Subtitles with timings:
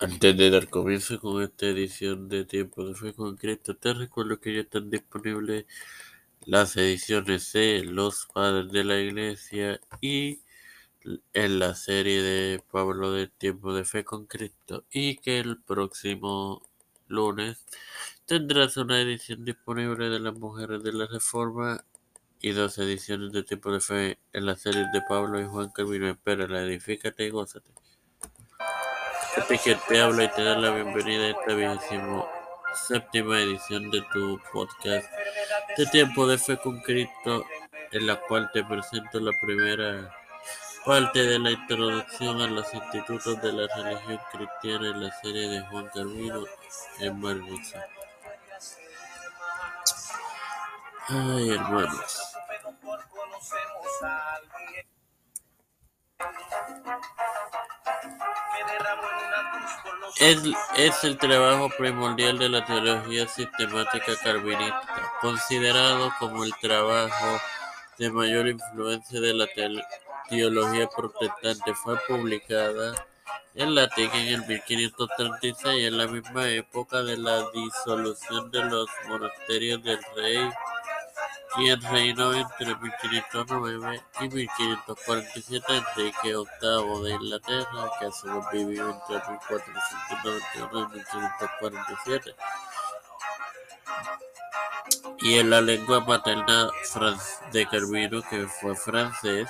[0.00, 4.38] Antes de dar comienzo con esta edición de Tiempo de Fe con Cristo, te recuerdo
[4.38, 5.66] que ya están disponibles
[6.46, 10.40] las ediciones de Los Padres de la Iglesia y
[11.32, 16.62] en la serie de Pablo de Tiempo de Fe con Cristo y que el próximo
[17.08, 17.64] lunes
[18.24, 21.84] tendrás una edición disponible de las Mujeres de la Reforma
[22.40, 26.08] y dos ediciones de Tiempo de Fe en la serie de Pablo y Juan Camino.
[26.08, 27.72] Espera, edifícate y gózate.
[29.38, 32.28] Este te habla y te da la bienvenida a esta vigésimo
[32.88, 35.08] séptima edición de tu podcast
[35.76, 37.44] de Tiempo de Fe con Cristo,
[37.92, 40.12] en la cual te presento la primera
[40.84, 45.60] parte de la introducción a los institutos de la religión cristiana en la serie de
[45.66, 46.44] Juan Calvino
[46.98, 47.86] en Barbosa.
[51.08, 52.28] Ay, hermanos.
[60.20, 64.82] Es, el trabajo primordial de la teología sistemática calvinista,
[65.20, 67.40] considerado como el trabajo
[67.98, 69.46] de mayor influencia de la
[70.28, 71.74] teología protestante.
[71.74, 72.94] Fue publicada
[73.54, 79.82] en latín en el 1536, en la misma época de la disolución de los monasterios
[79.82, 80.50] del rey
[81.58, 88.90] quien reinó entre 1509 y 1547 Enrique VIII de Inglaterra, que a su vez vivió
[88.90, 92.34] entre 1491 y 1547.
[95.20, 96.70] Y en la lengua materna
[97.52, 99.48] de Calvino, que fue francés,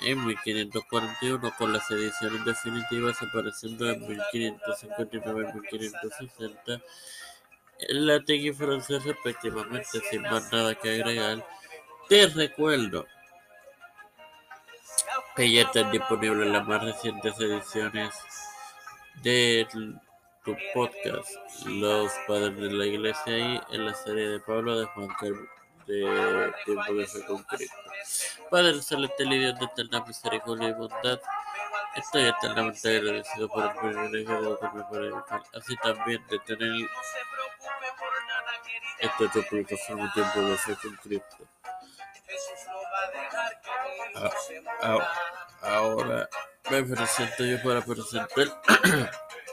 [0.00, 6.80] en 1541, con las ediciones definitivas apareciendo en 1559 y 1560
[7.88, 11.44] latín y francés respectivamente, sin más nada que agregar.
[12.08, 13.06] Te recuerdo
[15.36, 18.14] que ya están disponibles las más recientes ediciones
[19.22, 19.66] de
[20.44, 21.30] tu podcast,
[21.66, 25.48] Los Padres de la Iglesia, y en la serie de Pablo de Juan Carlos
[25.86, 27.76] de Tiempo de Fe con Cristo.
[28.50, 31.20] Padre Celestial y Dios de eterna misericordia y bondad,
[31.96, 35.12] estoy eternamente agradecido por el privilegio de que me
[35.54, 36.88] así también de tener
[38.98, 41.48] esta es publicación tiempo de fe con Cristo.
[45.62, 46.28] ahora
[46.70, 48.62] me presento yo para presentar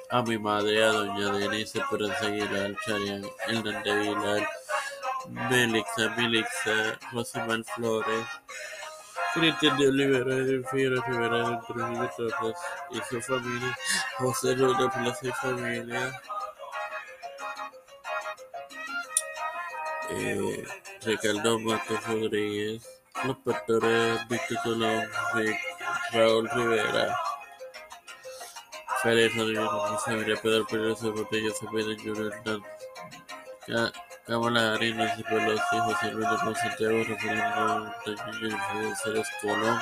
[0.10, 4.50] a mi madre, a doña Denise Esperanza Aguilar, Charian, Hernández Aguilar,
[5.30, 8.26] Melixa, Melixa, Rosemar Flores,
[9.34, 12.58] Cristian de Olivera, de Figueroa Rivera, de Trujillo Torres
[12.92, 13.78] y su familia,
[14.18, 16.22] José Luna Plaza y familia,
[20.10, 20.64] eh,
[21.06, 22.88] Ricardo Matos Rodríguez,
[23.24, 25.10] los pastores Víctor Colón,
[26.12, 27.18] Raúl Rivera,
[29.02, 33.94] Félix Rodríguez, José Pedro Pérez Botello, Cepeda Junior Hernández,
[34.28, 39.80] Cámara Arenas y Pelosi, José Luis de Santiago, Rafael Ceres Colón,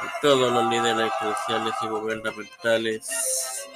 [0.00, 3.66] y todos los líderes eclesiales y gubernamentales.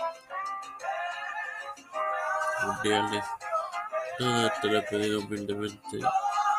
[2.65, 3.25] Mundiales.
[4.23, 5.99] Todo he pedido humildemente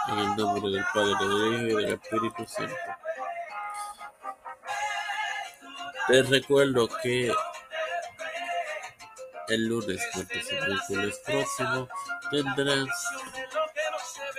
[0.09, 2.75] en el nombre del Padre, del Hijo y del Espíritu Santo.
[6.07, 7.33] Te recuerdo que
[9.47, 11.87] el lunes, martes y miércoles próximo
[12.31, 12.89] tendrás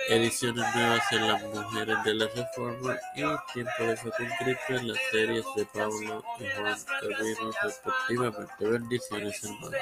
[0.09, 4.99] ediciones nuevas en las mujeres de la reforma y tiempo de fe concreto en las
[5.09, 8.53] series de Pablo y Juan Calvino respectivamente.
[8.59, 9.73] Bendiciones hermanos.